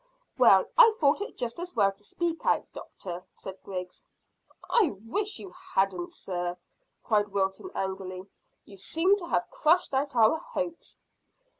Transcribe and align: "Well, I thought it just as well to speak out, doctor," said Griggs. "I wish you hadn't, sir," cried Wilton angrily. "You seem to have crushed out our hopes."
"Well, 0.35 0.65
I 0.79 0.95
thought 0.99 1.21
it 1.21 1.37
just 1.37 1.59
as 1.59 1.75
well 1.75 1.91
to 1.91 2.03
speak 2.03 2.43
out, 2.43 2.65
doctor," 2.73 3.23
said 3.33 3.61
Griggs. 3.63 4.03
"I 4.67 4.95
wish 5.05 5.37
you 5.37 5.53
hadn't, 5.75 6.11
sir," 6.11 6.57
cried 7.03 7.27
Wilton 7.27 7.69
angrily. 7.75 8.23
"You 8.65 8.77
seem 8.77 9.15
to 9.17 9.27
have 9.27 9.47
crushed 9.51 9.93
out 9.93 10.15
our 10.15 10.37
hopes." 10.39 10.97